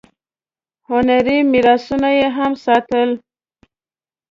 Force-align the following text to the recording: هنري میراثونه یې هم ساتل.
هنري 0.89 1.37
میراثونه 1.51 2.09
یې 2.19 2.27
هم 2.37 2.51
ساتل. 2.65 3.09